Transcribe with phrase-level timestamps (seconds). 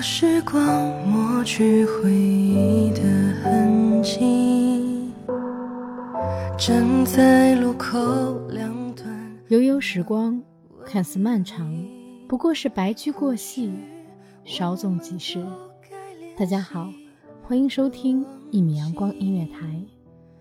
[0.00, 0.62] 时光
[1.06, 3.02] 抹去回忆的
[3.42, 5.10] 痕迹，
[6.56, 7.98] 站在路口
[8.48, 9.06] 两端。
[9.48, 10.40] 悠悠时光
[10.84, 11.76] 看似漫长，
[12.28, 13.72] 不过是白驹过隙，
[14.44, 15.44] 稍纵即逝。
[16.36, 16.92] 大家好，
[17.42, 19.82] 欢迎收听一米阳光音乐台，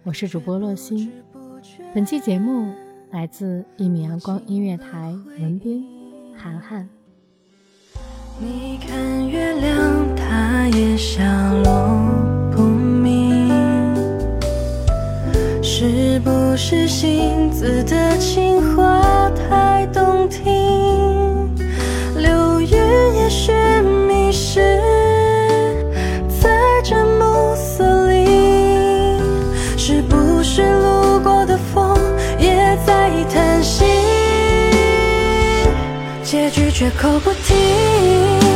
[0.04, 1.12] 我是主播洛欣。
[1.96, 2.72] 本期节目
[3.12, 5.84] 来自一米阳光音乐台文编
[6.36, 6.88] 涵涵。
[8.40, 11.24] 你看月亮，它也下
[11.64, 11.90] 落
[12.52, 13.50] 不明，
[15.64, 18.47] 是不是星子的情
[36.78, 38.47] 绝口不提。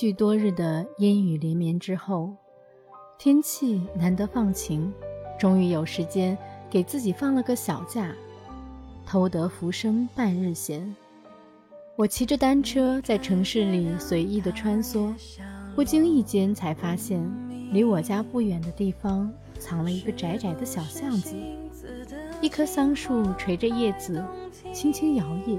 [0.00, 2.34] 续多日的阴雨连绵之后。
[3.18, 4.90] 天气难得放晴，
[5.38, 6.38] 终于有时间
[6.70, 8.10] 给自己放了个小假，
[9.04, 10.96] 偷得浮生半日闲。
[11.96, 15.12] 我骑着单车在城市里随意的穿梭，
[15.74, 17.22] 不经意间才发现，
[17.70, 21.36] 离我家不远的地方藏了一个窄窄的小巷子。
[22.40, 24.24] 一棵桑树垂着叶子，
[24.72, 25.58] 轻轻摇曳，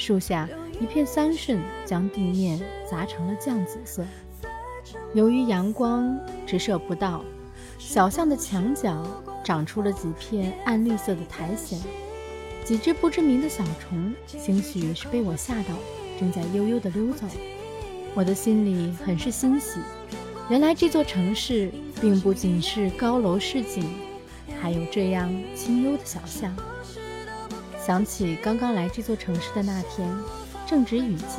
[0.00, 0.48] 树下
[0.80, 2.58] 一片桑葚将地面
[2.90, 4.02] 砸成了酱紫色。
[5.12, 7.22] 由于阳光直射不到，
[7.78, 9.06] 小巷的墙角
[9.44, 11.78] 长出了几片暗绿色的苔藓，
[12.64, 15.74] 几只不知名的小虫，兴许是被我吓到，
[16.18, 17.26] 正在悠悠地溜走。
[18.14, 19.80] 我的心里很是欣喜，
[20.48, 23.86] 原来这座城市并不仅是高楼市井，
[24.62, 26.56] 还有这样清幽的小巷。
[27.84, 30.06] 想起刚刚来这座城市的那天，
[30.66, 31.38] 正值雨季。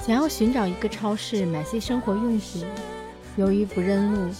[0.00, 2.64] 想要寻找一个超市买些生活用品，
[3.36, 4.30] 由于不认路，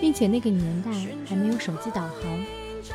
[0.00, 0.90] 并且那个年代
[1.26, 2.44] 还没有手机导航，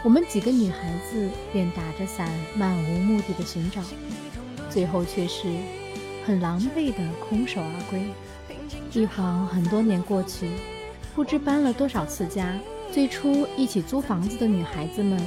[0.04, 3.82] 我们几个女孩子便打着伞漫无目的的寻找，
[4.70, 5.48] 最后却是
[6.26, 6.98] 很狼狈的
[7.30, 8.04] 空手而归。
[8.92, 10.50] 一晃很多年过去，
[11.16, 12.60] 不知搬了多少次家，
[12.92, 15.18] 最初一起租房子的女孩子们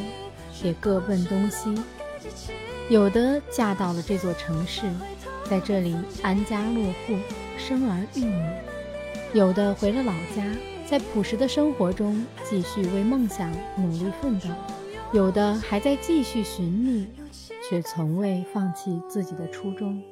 [0.63, 1.75] 也各奔东西，
[2.89, 4.83] 有的嫁到了这座城市。
[5.45, 7.15] 在这里安家落户，
[7.59, 8.43] 生儿育女，
[9.35, 10.43] 有的回了老家，
[10.87, 14.49] 在朴实的生活中继续为梦想努力奋斗；
[15.13, 17.07] 有的还在继续寻觅，
[17.69, 20.03] 却从未放弃自己的初衷。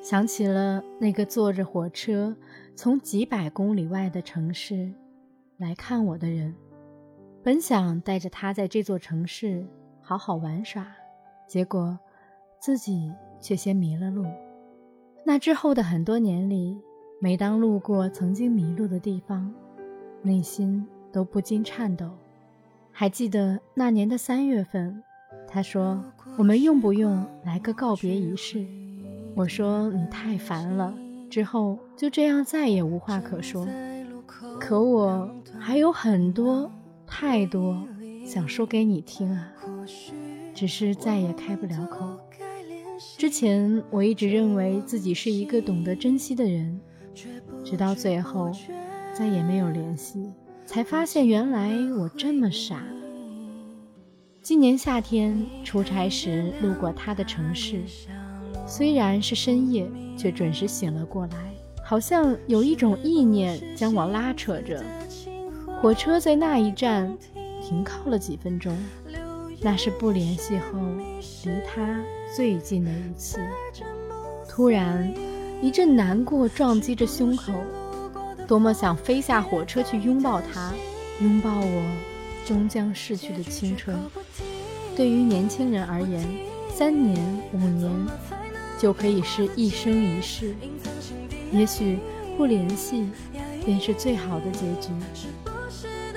[0.00, 2.36] 想起了那个坐着火车
[2.76, 4.92] 从几百公里外的城市
[5.56, 6.54] 来看我的人，
[7.42, 9.66] 本想带着他在这座城市
[10.00, 10.86] 好好玩耍，
[11.46, 11.98] 结果
[12.58, 14.24] 自己却先迷了路。
[15.24, 16.80] 那之后的很多年里，
[17.20, 19.52] 每当路过曾经迷路的地方，
[20.22, 22.10] 内心都不禁颤抖。
[22.90, 25.02] 还记得那年的三月份，
[25.46, 26.04] 他说
[26.36, 28.66] ：“我们用不用来个告别仪式？”
[29.34, 30.94] 我说：“你太烦了。”
[31.30, 33.66] 之后就这样再也无话可说。
[34.60, 36.70] 可我还有很多、
[37.06, 37.82] 太多
[38.26, 39.52] 想说给你听啊，
[40.62, 42.06] 只是再也开不了口。
[43.18, 46.80] 之前我一直认为自己是一个懂得珍惜的人，
[47.64, 48.52] 直到最后
[49.12, 50.30] 再也没有联系，
[50.64, 52.80] 才发现原来我这么傻。
[54.40, 57.82] 今年夏天出差时路过他的城市，
[58.64, 61.52] 虽然是深夜，却准时醒了过来，
[61.84, 64.80] 好像有一种意念将我拉扯着。
[65.80, 67.18] 火车在那一站
[67.60, 68.72] 停靠了几分钟，
[69.62, 70.78] 那是不联系后
[71.44, 72.00] 离他
[72.34, 73.38] 最近的一次。
[74.48, 75.14] 突然，
[75.62, 77.52] 一阵难过撞击着胸口，
[78.46, 80.72] 多么想飞下火车去拥抱他，
[81.20, 81.82] 拥抱我
[82.44, 83.96] 终将逝去的青春。
[84.96, 86.22] 对于年轻人而言，
[86.74, 87.90] 三年、五年
[88.78, 90.54] 就可以是一生一世，
[91.52, 91.98] 也许
[92.36, 93.08] 不联系
[93.64, 94.90] 便是最好的结局。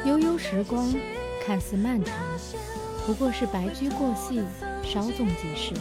[0.03, 0.93] 悠悠时光，
[1.45, 2.15] 看似漫长，
[3.05, 4.41] 不过是白驹过隙，
[4.83, 5.73] 稍纵即逝。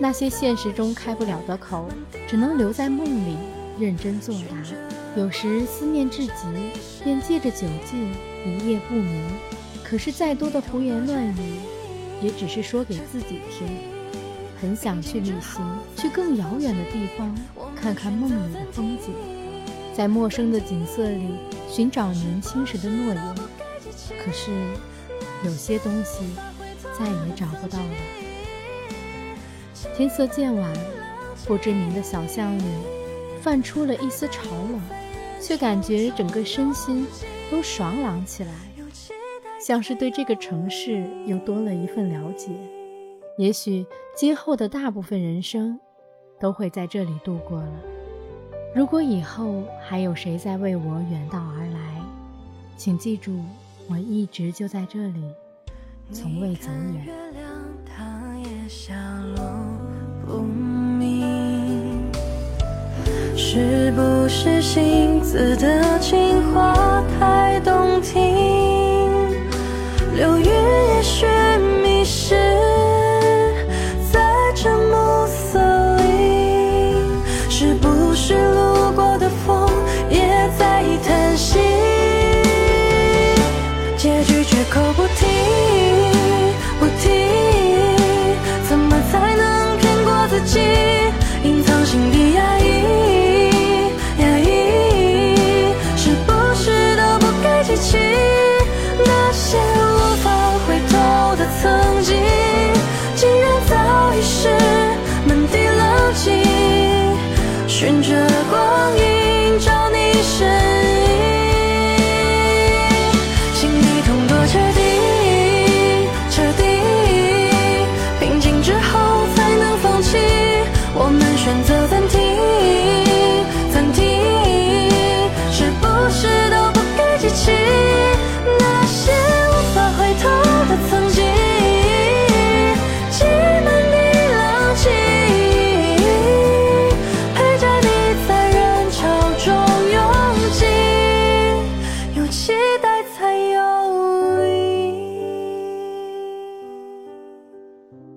[0.00, 1.86] 那些现实中开不了的口，
[2.26, 3.36] 只能留在梦里
[3.78, 4.56] 认真作答。
[5.16, 6.32] 有时思念至极，
[7.04, 8.12] 便借着酒劲
[8.44, 9.22] 一夜不眠。
[9.84, 11.60] 可是再多的胡言乱语，
[12.20, 13.68] 也只是说给自己听。
[14.60, 17.34] 很想去旅行，去更遥远的地方，
[17.76, 19.14] 看看梦里的风景，
[19.94, 21.36] 在陌生的景色里
[21.70, 23.34] 寻找年轻时的诺言。
[24.18, 24.50] 可是，
[25.44, 26.24] 有些东西
[26.98, 27.94] 再也找不到了。
[29.96, 30.72] 天色渐晚，
[31.46, 32.64] 不知名的小巷里
[33.40, 34.80] 泛出了一丝潮冷，
[35.40, 37.06] 却感觉整个身心
[37.50, 38.52] 都爽朗起来，
[39.60, 42.50] 像是对这个城市又多了一份了解。
[43.38, 45.78] 也许今后的大部分人生
[46.40, 47.72] 都会在这里度过了。
[48.74, 52.00] 如果以后还有谁在为我远道而来，
[52.76, 53.38] 请记住。
[53.88, 55.22] 我一直就在这里，
[56.12, 57.06] 从未走远。
[63.38, 68.36] 是不是星子的情话太动听？
[70.14, 71.26] 流云也许
[71.82, 72.34] 迷失
[74.12, 74.20] 在
[74.54, 75.58] 这暮色
[75.96, 76.96] 里，
[77.48, 78.34] 是不是